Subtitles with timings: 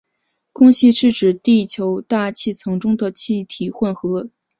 [0.51, 4.31] 空气是指地球大气层中的气体混合。